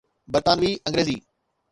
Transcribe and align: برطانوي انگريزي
برطانوي 0.33 0.79
انگريزي 0.87 1.17